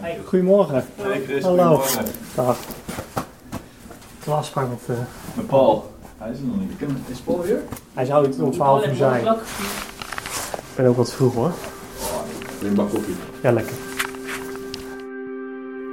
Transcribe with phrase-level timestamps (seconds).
[0.00, 0.84] Hey, goedemorgen.
[0.96, 1.56] Hey Chris, Hallo.
[1.62, 2.04] goedemorgen.
[2.34, 2.56] Dag.
[4.24, 4.80] De afspraak met...
[4.86, 5.04] eh,
[5.34, 5.92] Met Paul.
[6.18, 6.70] Hij is er nog niet.
[7.08, 7.62] Is Paul hier?
[7.94, 9.24] hij zou het om 12 uur zijn.
[9.26, 11.52] Ik ben ook wat vroeg hoor.
[12.62, 13.14] Een bak koffie.
[13.42, 13.74] Ja, lekker.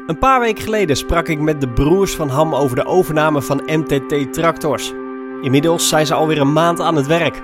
[0.07, 3.61] Een paar weken geleden sprak ik met de broers van Ham over de overname van
[3.65, 4.93] MTT Tractors.
[5.41, 7.35] Inmiddels zijn ze alweer een maand aan het werk.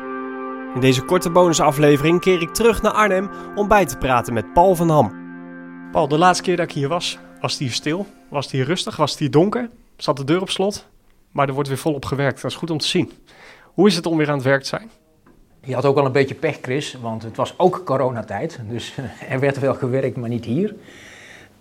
[0.75, 4.75] In deze korte bonusaflevering keer ik terug naar Arnhem om bij te praten met Paul
[4.75, 5.19] van Ham.
[5.91, 8.05] Paul, de laatste keer dat ik hier was, was het hier stil.
[8.29, 9.69] Was het rustig, was het donker.
[9.97, 10.87] Zat de deur op slot.
[11.31, 12.41] Maar er wordt weer volop gewerkt.
[12.41, 13.11] Dat is goed om te zien.
[13.63, 14.89] Hoe is het om weer aan het werk te zijn?
[15.63, 18.59] Je had ook wel een beetje pech, Chris, want het was ook coronatijd.
[18.69, 18.93] Dus
[19.29, 20.75] er werd wel gewerkt, maar niet hier.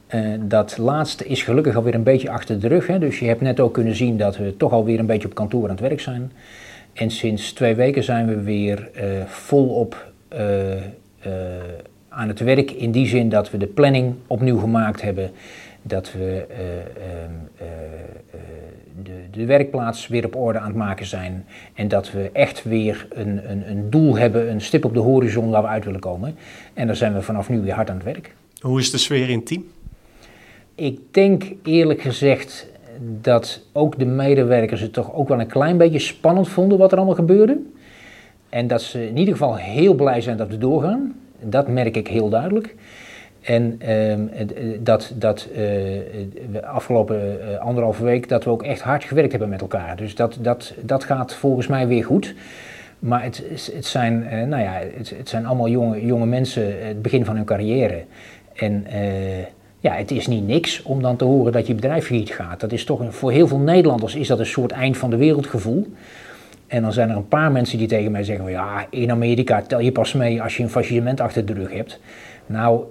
[0.06, 2.86] Eh, dat laatste is gelukkig alweer een beetje achter de rug.
[2.86, 2.98] Hè?
[2.98, 5.62] Dus je hebt net ook kunnen zien dat we toch alweer een beetje op kantoor
[5.62, 6.32] aan het werk zijn.
[6.92, 10.42] En sinds twee weken zijn we weer eh, volop eh,
[12.10, 12.70] aan het werk.
[12.70, 15.30] In die zin dat we de planning opnieuw gemaakt hebben.
[15.82, 18.40] Dat we eh, ehm, eh, eh,
[19.02, 21.46] de, de werkplaats weer op orde aan het maken zijn.
[21.74, 25.50] En dat we echt weer een, een, een doel hebben, een stip op de horizon
[25.50, 26.34] waar we uit willen komen.
[26.74, 28.34] En daar zijn we vanaf nu weer hard aan het werk.
[28.60, 29.64] Hoe is de sfeer in het team?
[30.74, 32.68] Ik denk eerlijk gezegd
[33.20, 36.98] dat ook de medewerkers het toch ook wel een klein beetje spannend vonden wat er
[36.98, 37.58] allemaal gebeurde.
[38.48, 41.14] En dat ze in ieder geval heel blij zijn dat we doorgaan.
[41.42, 42.74] Dat merk ik heel duidelijk.
[43.40, 44.16] En eh,
[44.80, 49.60] dat, dat eh, afgelopen eh, anderhalve week dat we ook echt hard gewerkt hebben met
[49.60, 49.96] elkaar.
[49.96, 52.34] Dus dat, dat, dat gaat volgens mij weer goed.
[52.98, 53.42] Maar het,
[53.74, 57.44] het, zijn, nou ja, het, het zijn allemaal jonge, jonge mensen, het begin van hun
[57.44, 58.04] carrière.
[58.54, 58.86] En
[59.80, 62.60] ja, het is niet niks om dan te horen dat je bedrijf failliet gaat.
[62.60, 65.86] Dat is toch voor heel veel Nederlanders is dat een soort eind van de wereldgevoel.
[66.70, 69.80] En dan zijn er een paar mensen die tegen mij zeggen: ja, in Amerika tel
[69.80, 72.00] je pas mee als je een faillissement achter de rug hebt.
[72.46, 72.84] Nou,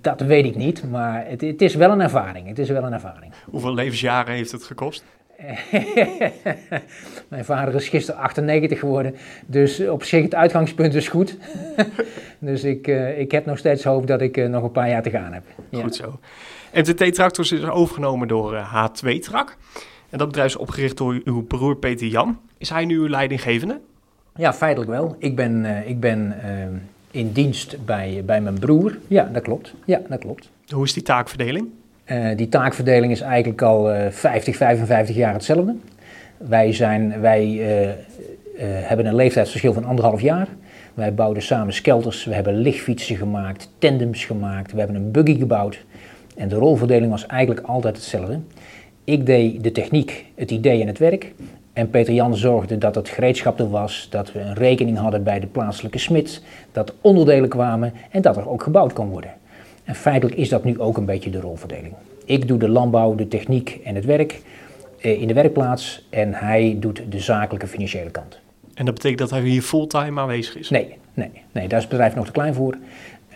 [0.00, 2.48] dat weet ik niet, maar het, het is wel een ervaring.
[2.48, 3.32] Het is wel een ervaring.
[3.50, 5.04] Hoeveel levensjaren heeft het gekost?
[7.28, 9.14] Mijn vader is gisteren 98 geworden,
[9.46, 11.36] dus op zich het uitgangspunt is goed.
[12.38, 15.02] dus ik, eh, ik heb nog steeds hoop dat ik eh, nog een paar jaar
[15.02, 15.44] te gaan heb.
[15.68, 15.82] Ja.
[15.82, 16.18] Goed zo.
[16.72, 19.56] MTT Tractors is overgenomen door eh, H2 Trak.
[20.16, 22.38] En dat bedrijf is opgericht door uw broer Peter Jan.
[22.58, 23.80] Is hij nu uw leidinggevende?
[24.36, 25.16] Ja, feitelijk wel.
[25.18, 26.50] Ik ben, eh, ik ben eh,
[27.10, 28.98] in dienst bij, bij mijn broer.
[29.06, 29.74] Ja, dat klopt.
[29.84, 30.50] Ja, dat klopt.
[30.68, 31.68] Hoe is die taakverdeling?
[32.04, 35.76] Eh, die taakverdeling is eigenlijk al eh 50, 55 jaar hetzelfde.
[36.36, 37.46] Wij, zijn, wij
[38.58, 40.48] hebben een leeftijdsverschil van anderhalf jaar.
[40.94, 45.84] Wij bouwden samen skelters, we hebben lichtfietsen gemaakt, tandems gemaakt, we hebben een buggy gebouwd.
[46.36, 48.40] En de rolverdeling was eigenlijk altijd hetzelfde.
[49.06, 51.32] Ik deed de techniek, het idee en het werk.
[51.72, 55.40] En Peter Jan zorgde dat het gereedschap er was, dat we een rekening hadden bij
[55.40, 59.30] de plaatselijke smid, dat onderdelen kwamen en dat er ook gebouwd kon worden.
[59.84, 61.94] En feitelijk is dat nu ook een beetje de rolverdeling.
[62.24, 64.42] Ik doe de landbouw, de techniek en het werk
[65.00, 68.40] eh, in de werkplaats en hij doet de zakelijke financiële kant.
[68.74, 70.70] En dat betekent dat hij hier fulltime aanwezig is?
[70.70, 72.76] Nee, nee, nee, daar is het bedrijf nog te klein voor.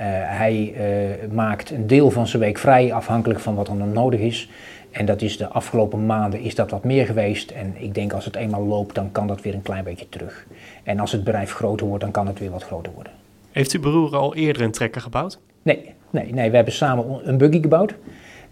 [0.00, 3.92] Eh, hij eh, maakt een deel van zijn week vrij, afhankelijk van wat er dan
[3.92, 4.48] nodig is.
[4.90, 7.50] En dat is de afgelopen maanden is dat wat meer geweest.
[7.50, 10.46] En ik denk als het eenmaal loopt, dan kan dat weer een klein beetje terug.
[10.82, 13.12] En als het bedrijf groter wordt, dan kan het weer wat groter worden.
[13.50, 15.38] Heeft uw broer al eerder een trekker gebouwd?
[15.62, 17.94] Nee, nee, nee, we hebben samen een buggy gebouwd.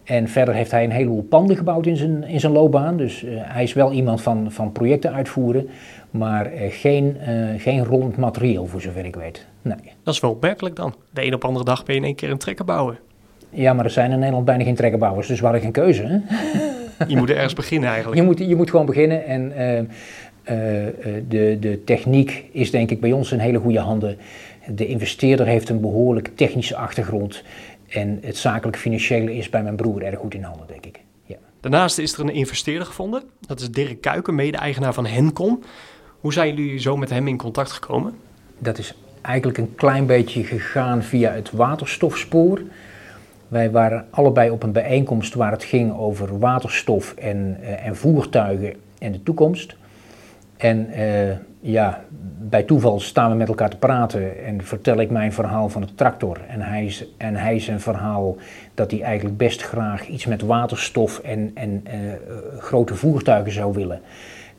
[0.05, 2.97] En verder heeft hij een heleboel panden gebouwd in zijn, in zijn loopbaan.
[2.97, 5.69] Dus eh, hij is wel iemand van, van projecten uitvoeren,
[6.11, 7.17] maar geen,
[7.59, 9.47] geen rollend materieel voor zover ik weet.
[9.69, 9.93] Nee.
[10.03, 10.95] Dat is wel opmerkelijk dan.
[11.11, 12.99] De een op andere dag ben je in één keer een trekker bouwen.
[13.51, 16.03] Ja, maar er zijn in Nederland bijna geen trekkerbouwers, dus we hadden geen keuze.
[16.03, 16.19] Hè?
[17.07, 18.21] Je moet ergens beginnen eigenlijk.
[18.21, 20.95] Je, moet, je moet gewoon beginnen en eh, eh, eh,
[21.29, 24.19] de, de techniek is denk ik bij ons in hele goede handen.
[24.67, 27.43] De investeerder heeft een behoorlijk technische achtergrond
[27.89, 31.01] en het zakelijk financiële is bij mijn broer erg goed in handen, denk ik.
[31.25, 31.37] Ja.
[31.61, 33.23] Daarnaast is er een investeerder gevonden.
[33.41, 35.63] Dat is Dirk Kuiken, mede-eigenaar van Hencon.
[36.21, 38.15] Hoe zijn jullie zo met hem in contact gekomen?
[38.59, 38.95] Dat is
[39.29, 42.61] eigenlijk een klein beetje gegaan via het waterstofspoor.
[43.49, 48.75] Wij waren allebei op een bijeenkomst waar het ging over waterstof en, eh, en voertuigen
[48.99, 49.77] en de toekomst.
[50.57, 52.05] En eh, ja,
[52.39, 55.95] bij toeval staan we met elkaar te praten en vertel ik mijn verhaal van de
[55.95, 56.41] tractor.
[56.49, 58.37] En hij, en hij zijn verhaal
[58.75, 61.99] dat hij eigenlijk best graag iets met waterstof en, en eh,
[62.59, 64.01] grote voertuigen zou willen.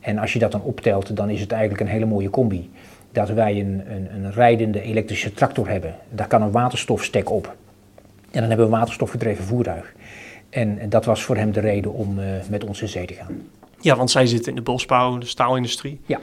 [0.00, 2.70] En als je dat dan optelt, dan is het eigenlijk een hele mooie combi.
[3.12, 5.94] Dat wij een, een, een rijdende elektrische tractor hebben.
[6.08, 7.56] Daar kan een waterstofstek op.
[8.30, 9.94] En dan hebben we een waterstofgedreven voertuig.
[10.50, 13.42] En dat was voor hem de reden om eh, met ons in zee te gaan.
[13.80, 16.00] Ja, want zij zitten in de bosbouw, de staalindustrie.
[16.06, 16.18] Ja.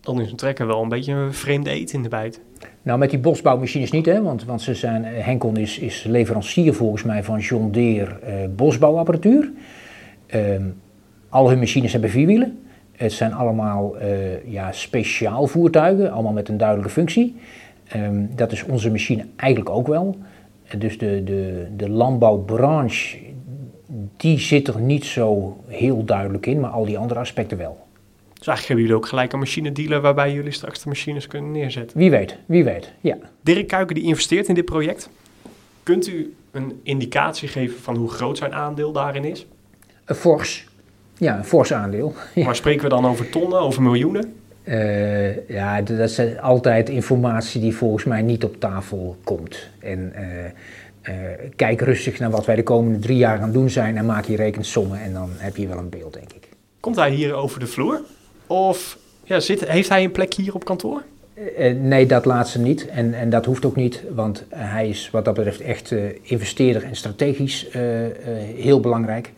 [0.00, 2.40] dan is een trekker wel een beetje een vreemde eet in de bijt.
[2.82, 4.22] Nou, met die bosbouwmachines niet, hè?
[4.22, 8.34] Want, want ze zijn, eh, Henkel is, is leverancier volgens mij van John Deere eh,
[8.56, 9.52] bosbouwapparatuur.
[10.26, 10.62] Ehm,
[11.28, 12.65] al hun machines hebben vierwielen.
[12.96, 17.36] Het zijn allemaal eh, ja, speciaal voertuigen, allemaal met een duidelijke functie.
[17.88, 20.16] Ehm, dat is onze machine eigenlijk ook wel.
[20.78, 23.18] Dus de, de, de landbouwbranche,
[24.16, 27.86] die zit er niet zo heel duidelijk in, maar al die andere aspecten wel.
[28.38, 31.98] Dus eigenlijk hebben jullie ook gelijk een machinedealer waarbij jullie straks de machines kunnen neerzetten.
[31.98, 33.16] Wie weet, wie weet, ja.
[33.40, 35.10] Dirk Kuiken die investeert in dit project.
[35.82, 39.46] Kunt u een indicatie geven van hoe groot zijn aandeel daarin is?
[40.04, 40.66] Een fors,
[41.18, 42.14] ja, een fors aandeel.
[42.34, 42.44] Ja.
[42.44, 44.34] Maar spreken we dan over tonnen, over miljoenen?
[44.66, 49.68] Eh, ja, dat is altijd informatie die volgens mij niet op tafel komt.
[49.78, 50.44] En eh,
[51.02, 51.14] eh,
[51.56, 54.24] kijk rustig naar wat wij de komende drie jaar aan het doen zijn en maak
[54.24, 56.48] je rekensommen en dan heb je wel een beeld, denk ik.
[56.80, 58.00] Komt hij hier over de vloer?
[58.46, 61.02] Of ja, zit, heeft hij een plek hier op kantoor?
[61.80, 62.88] Nee, dat laatste niet.
[62.88, 66.96] En, en dat hoeft ook niet, want hij is wat dat betreft echt investeerder en
[66.96, 67.66] strategisch
[68.56, 69.32] heel belangrijk.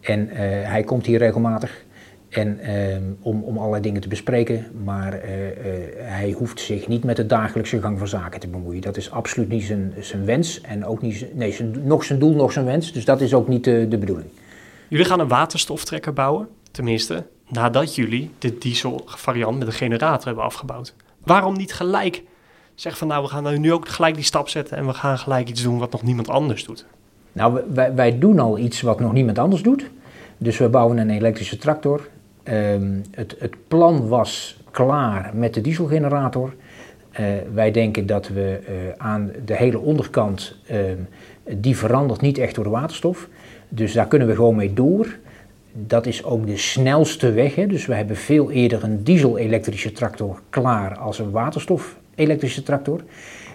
[0.00, 0.38] En eh,
[0.70, 1.86] hij komt hier regelmatig
[2.28, 5.54] en, ehm, om, om allerlei dingen te bespreken, maar eh, eh,
[5.96, 8.80] hij hoeft zich niet met de dagelijkse gang van zaken te bemoeien.
[8.80, 12.52] Dat is absoluut niet zijn, zijn wens en ook niet nee, nog zijn doel, nog
[12.52, 12.92] zijn wens.
[12.92, 14.28] Dus dat is ook niet de, de bedoeling.
[14.88, 20.44] Jullie gaan een waterstoftrekker bouwen, tenminste, nadat jullie de diesel variant met een generator hebben
[20.44, 20.94] afgebouwd.
[21.24, 22.22] Waarom niet gelijk
[22.74, 25.48] zeggen van nou, we gaan nu ook gelijk die stap zetten en we gaan gelijk
[25.48, 26.86] iets doen wat nog niemand anders doet?
[27.38, 27.60] Nou,
[27.94, 29.90] wij, doen al iets wat nog niemand anders doet.
[30.38, 32.08] Dus we bouwen een elektrische tractor.
[32.42, 36.54] Ehm, het, het plan was klaar met de dieselgenerator.
[37.10, 40.96] Eh, wij denken dat we eh, aan de hele onderkant, ehm,
[41.56, 43.28] die verandert niet echt door de waterstof.
[43.68, 45.16] Dus daar kunnen we gewoon mee door.
[45.72, 47.54] Dat is ook de snelste weg.
[47.54, 47.66] Hè?
[47.66, 53.00] Dus we hebben veel eerder een diesel-elektrische tractor klaar als een waterstof-elektrische tractor.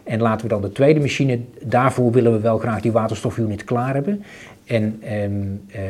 [0.04, 3.94] En laten we dan de tweede machine, daarvoor willen we wel graag die waterstofunit klaar
[3.94, 4.24] hebben.
[4.66, 5.32] En ehm,
[5.72, 5.82] eh,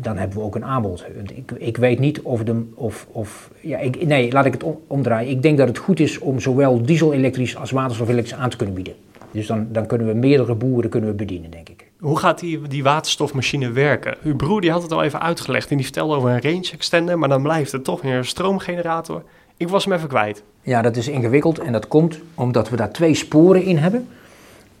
[0.00, 1.04] dan hebben we ook een aanbod.
[1.34, 2.62] Ik, ik weet niet of de.
[2.74, 5.30] Of, of, ja, ik, nee, laat ik het om- omdraaien.
[5.30, 8.94] Ik denk dat het goed is om zowel diesel-elektrisch als waterstof-elektrisch aan te kunnen bieden.
[9.30, 11.86] Dus dan, dan kunnen we meerdere boeren kunnen we bedienen, denk ik.
[12.00, 14.16] Hoe gaat die, die waterstofmachine werken?
[14.22, 17.18] Uw broer die had het al even uitgelegd en die vertelde over een range extender,
[17.18, 19.22] maar dan blijft het toch weer een stroomgenerator.
[19.56, 20.42] Ik was hem even kwijt.
[20.66, 24.08] Ja, dat is ingewikkeld en dat komt omdat we daar twee sporen in hebben.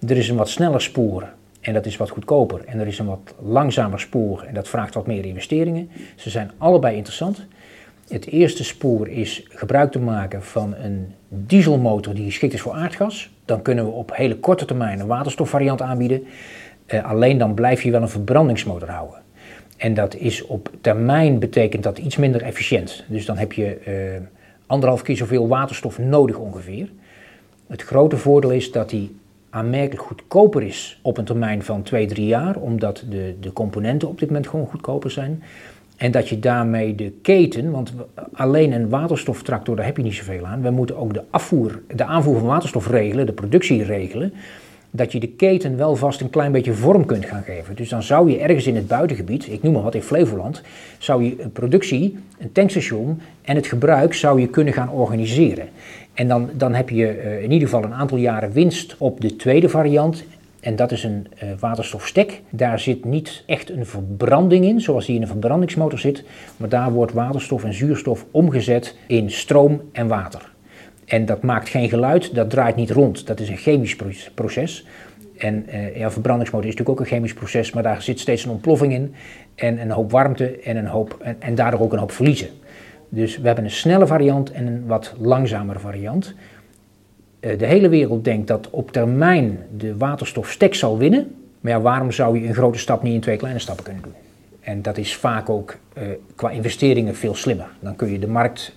[0.08, 1.28] Er is een wat sneller spoor
[1.60, 2.64] en dat is wat goedkoper.
[2.64, 5.90] En er is een wat langzamer spoor en dat vraagt wat meer investeringen.
[6.16, 7.46] Ze zijn allebei interessant.
[8.08, 13.30] Het eerste spoor is gebruik te maken van een dieselmotor die geschikt is voor aardgas.
[13.44, 16.26] Dan kunnen we op hele korte termijn een waterstofvariant aanbieden.
[16.86, 19.22] Eh, alleen dan blijf je wel een verbrandingsmotor houden.
[19.76, 23.04] En dat is op termijn betekent dat iets minder efficiënt.
[23.08, 23.94] Dus dan heb je eh,
[24.66, 26.88] anderhalf keer zoveel waterstof nodig ongeveer.
[27.66, 29.16] Het grote voordeel is dat die
[29.50, 34.18] aanmerkelijk goedkoper is op een termijn van 2, 3 jaar, omdat de, de componenten op
[34.18, 35.42] dit moment gewoon goedkoper zijn.
[35.96, 37.92] En dat je daarmee de keten, want
[38.32, 40.62] alleen een waterstoftractor, daar heb je niet zoveel aan.
[40.62, 44.32] We moeten ook de, afvoer, de aanvoer van waterstof regelen, de productie regelen.
[44.96, 47.76] Dat je de keten wel vast een klein beetje vorm kunt gaan geven.
[47.76, 50.62] Dus dan zou je ergens in het buitengebied, ik noem maar wat in Flevoland,
[50.98, 55.68] zou je een productie, een tankstation en het gebruik zou je kunnen gaan organiseren.
[56.12, 59.36] En dan, dan heb je eh, in ieder geval een aantal jaren winst op de
[59.36, 60.24] tweede variant.
[60.60, 62.42] En dat is een eh, waterstofstek.
[62.50, 66.24] Daar zit niet echt een verbranding in, zoals die in een verbrandingsmotor zit.
[66.56, 70.53] Maar daar wordt waterstof en zuurstof omgezet in stroom en water.
[71.06, 73.26] En dat maakt geen geluid, dat draait niet rond.
[73.26, 74.86] Dat is een chemisch pro- proces.
[75.38, 78.50] En eh ja, verbrandingsmotor is natuurlijk ook een chemisch proces, maar daar zit steeds een
[78.50, 79.14] ontploffing in.
[79.54, 82.48] En een hoop warmte en, een hoop, en, daardoor ook een hoop verliezen.
[83.08, 86.34] Dus we hebben een snelle variant en een wat langzamere variant.
[87.40, 91.34] Eh, de hele wereld denkt dat op termijn de waterstofstek zal winnen.
[91.60, 94.12] Maar waarom zou je een grote stap niet in twee kleine stappen kunnen doen?
[94.60, 96.02] En dat is vaak ook eh,
[96.34, 97.66] qua investeringen veel slimmer.
[97.80, 98.76] Dan kun je de markt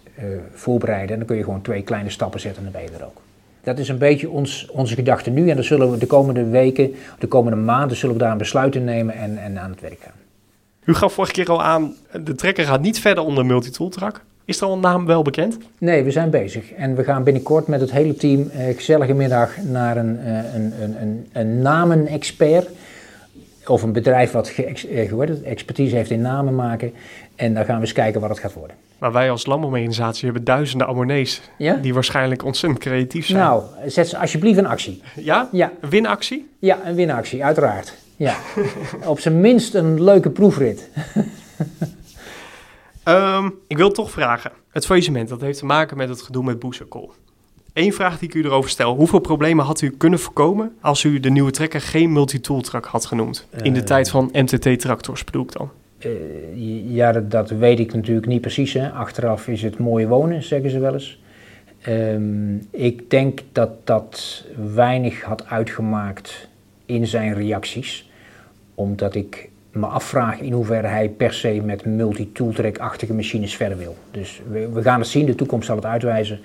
[0.54, 3.06] voorbereiden en dan kun je gewoon twee kleine stappen zetten en dan ben je er
[3.06, 3.22] ook.
[3.64, 6.96] Dat is een beetje ons, onze gedachte nu en dan zullen we de komende weken,
[7.20, 10.00] de komende maanden, zullen we daar een besluit in nemen en, en aan het werk
[10.02, 10.14] gaan.
[10.86, 14.22] U gaf vorige keer al aan, de trekker gaat niet verder onder Multitool Track.
[14.46, 15.58] Is er al een naam wel bekend?
[15.78, 19.58] Nee, we zijn bezig en we gaan binnenkort met het hele team eh, gezellige middag
[19.62, 22.70] naar een, eh, een, een, een, een namenexpert.
[23.70, 26.94] Of een bedrijf wat ge, eh, expertise heeft in namen maken.
[27.36, 28.76] En dan gaan we eens kijken wat het gaat worden.
[28.98, 31.74] Maar wij als landbouworganisatie hebben duizenden abonnees Ja?
[31.76, 33.40] die waarschijnlijk ontzettend creatief zijn.
[33.40, 35.02] Nou, zet ze alsjeblieft in actie.
[35.16, 35.50] Ja?
[35.52, 36.50] Ja, Een winactie?
[36.60, 37.94] ja een winactie, uiteraard.
[38.16, 38.36] Ja.
[39.06, 40.90] Op zijn minst een leuke proefrit.
[43.04, 44.52] Ehm, ik wil toch vragen.
[44.70, 47.14] Het faillissement, dat heeft te maken met het gedoe met Boezekool.
[47.78, 48.96] Eén vraag die ik u erover stel.
[48.96, 53.06] Hoeveel problemen had u kunnen voorkomen als u de nieuwe trekker geen multitool truck had
[53.06, 53.48] genoemd?
[53.62, 53.86] In de Eh.
[53.86, 55.70] tijd van MTT-tractors bedoel ik dan.
[55.98, 56.10] Eh,
[56.96, 58.74] ja, dat, dat weet ik natuurlijk niet precies.
[58.74, 58.90] Hè.
[58.90, 61.20] Achteraf is het mooi wonen, zeggen ze wel eens.
[61.82, 66.48] Ehm, ik denk dat dat weinig had uitgemaakt
[66.86, 68.10] in zijn reacties.
[68.76, 73.96] Omdat ik me afvraag in hoeverre hij per se met multi-tooltrack-achtige machines verder wil.
[74.12, 76.40] Dus we, we gaan het zien, de toekomst zal het uitwijzen.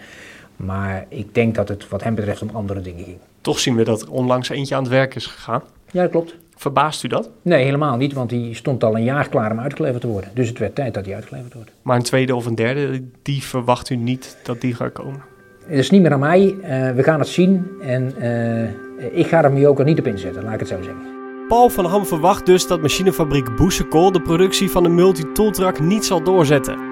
[0.57, 3.17] Maar ik denk dat het wat hem betreft om andere dingen ging.
[3.41, 5.63] Toch zien we dat er onlangs eentje aan het werk is gegaan.
[5.91, 6.35] Ja, dat klopt.
[6.57, 7.31] Verbaast u dat?
[7.43, 10.31] Nee, helemaal niet, want die stond al een jaar klaar om uitgeleverd te worden.
[10.35, 11.71] Dus het werd tijd dat hij uitgeleverd wordt.
[11.83, 15.23] Maar een tweede of een derde, die verwacht u niet dat die gaat komen?
[15.67, 16.57] Het is niet meer aan mij.
[16.63, 17.67] Eh, we gaan het zien.
[17.83, 20.83] En eh, ik ga er me ook er niet op inzetten, laat ik het zo
[20.83, 21.03] zeggen.
[21.49, 26.23] Paul van Ham verwacht dus dat machinefabriek Boesekol de productie van de multi-tooltruck niet zal
[26.23, 26.92] doorzetten.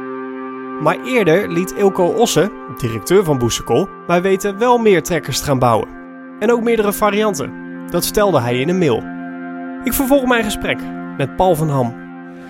[0.81, 5.59] Maar eerder liet Ilko Osse, directeur van Boesekol, mij weten wel meer trekkers te gaan
[5.59, 5.89] bouwen.
[6.39, 7.53] En ook meerdere varianten.
[7.91, 9.03] Dat vertelde hij in een mail.
[9.85, 10.79] Ik vervolg mijn gesprek
[11.17, 11.95] met Paul van Ham.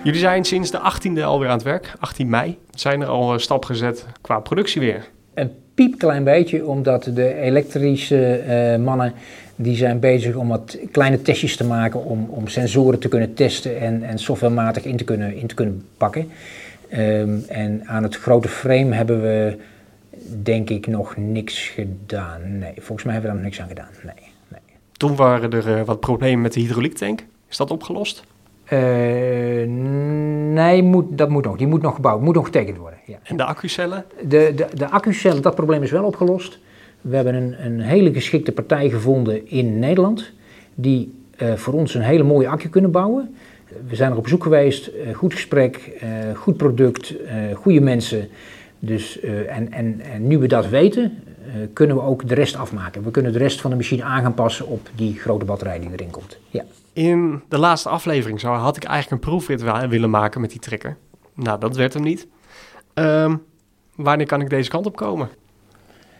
[0.03, 2.57] Jullie zijn sinds de 18e alweer aan het werk, 18 mei.
[2.73, 5.07] Zijn er al een stap gezet qua productie weer?
[5.33, 9.13] Een piepklein beetje, omdat de elektrische eh, mannen
[9.55, 13.79] die zijn bezig om wat kleine testjes te maken om, om sensoren te kunnen testen
[13.79, 16.31] en, en softwarematig in te kunnen, in te kunnen pakken.
[16.91, 19.57] Ehm, en aan het grote frame hebben we
[20.43, 22.57] denk ik nog niks gedaan.
[22.57, 23.89] Nee, volgens mij hebben we daar nog niks aan gedaan.
[24.03, 24.31] Nee.
[24.47, 24.61] nee.
[24.91, 27.25] Toen waren er eh, wat problemen met de hydrauliektank.
[27.49, 28.23] Is dat opgelost?
[28.63, 28.79] Eh,
[30.53, 31.57] nee, moet, dat moet nog.
[31.57, 32.99] Die moet nog gebouwd, moet nog getekend worden.
[33.05, 33.17] Ja.
[33.23, 34.05] En de accucellen?
[34.21, 36.59] De, de, de accucellen, dat probleem is wel opgelost.
[37.01, 40.31] We hebben een, een hele geschikte partij gevonden in Nederland.
[40.75, 43.35] Die eh, voor ons een hele mooie accu kunnen bouwen.
[43.87, 48.29] We zijn er op bezoek geweest, eh, goed gesprek, eh, goed product, eh, goede mensen.
[48.79, 51.23] Dus, en, en, en nu we dat weten,
[51.73, 53.03] kunnen we ook de rest afmaken.
[53.03, 55.89] We kunnen de rest van de machine aan gaan passen op die grote batterij die
[55.91, 56.37] erin komt.
[56.49, 56.63] Ja.
[56.93, 60.97] In de laatste aflevering zou, had ik eigenlijk een proefrit willen maken met die trekker.
[61.33, 62.27] Nou, dat werd hem niet.
[62.93, 63.35] Ehm,
[63.95, 65.29] wanneer kan ik deze kant op komen?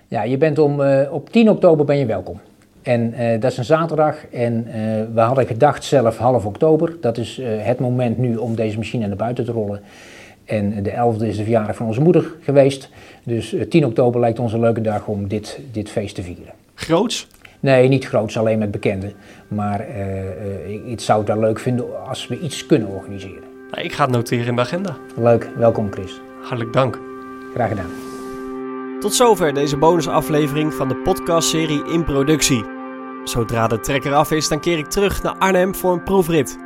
[0.08, 2.40] Ja, je bent om, op 10 oktober ben je welkom.
[2.82, 4.74] En eh, dat is een zaterdag en eh,
[5.14, 6.96] we hadden gedacht zelf half oktober.
[7.02, 9.82] Dat is eh, het moment nu om deze machine naar buiten te rollen.
[10.46, 12.90] En de 11e is de verjaardag van onze moeder geweest.
[13.24, 16.54] Dus eh, 10 oktober lijkt ons een leuke dag om dit, dit feest te vieren.
[16.76, 17.28] Groots?
[17.60, 19.14] Nee, niet groots, alleen met bekenden.
[19.48, 19.86] Maar
[20.68, 23.44] ik, ik zou het wel leuk vinden als we iets kunnen organiseren.
[23.72, 24.98] Nou, ik ga het noteren in de agenda.
[25.16, 26.22] Leuk, welkom Chris.
[26.42, 27.00] Hartelijk dank.
[27.54, 28.11] Graag gedaan.
[29.02, 32.66] Tot zover deze bonusaflevering van de podcastserie In Productie.
[33.24, 36.58] Zodra de trekker af is, dan keer ik terug naar Arnhem voor een proefrit.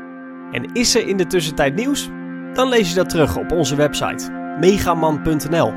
[0.52, 2.10] En is er in de tussentijd nieuws?
[2.54, 5.72] Dan lees je dat terug op onze website megaman.nl.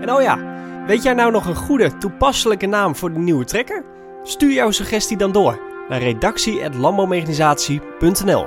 [0.00, 0.38] En oh ja,
[0.86, 3.84] weet jij nou nog een goede, toepasselijke naam voor de nieuwe trekker?
[4.22, 8.46] Stuur jouw suggestie dan door naar redactie.landbouwmechanisatie.nl.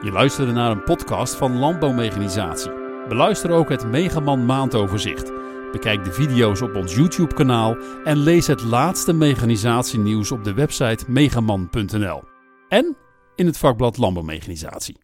[0.00, 2.72] Je luisterde naar een podcast van Landbouwmechanisatie.
[3.08, 5.41] Beluister ook het Megaman maandoverzicht.
[5.72, 11.04] Bekijk de video's op ons YouTube kanaal en lees het laatste mechanisatienieuws op de website
[11.10, 12.22] megaman.nl.
[12.68, 12.96] En
[13.34, 15.01] in het vakblad Landbouwmechanisatie.